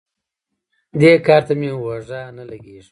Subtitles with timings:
[0.99, 2.79] دې کار ته مې اوږه نه لګېږي.